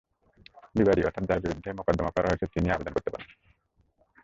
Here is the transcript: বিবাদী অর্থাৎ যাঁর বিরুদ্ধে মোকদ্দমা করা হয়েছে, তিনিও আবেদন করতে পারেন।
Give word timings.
বিবাদী 0.77 1.01
অর্থাৎ 1.03 1.23
যাঁর 1.27 1.39
বিরুদ্ধে 1.39 1.69
মোকদ্দমা 1.73 2.11
করা 2.15 2.27
হয়েছে, 2.29 2.45
তিনিও 2.53 2.73
আবেদন 2.73 2.93
করতে 2.93 3.09
পারেন। 3.09 3.29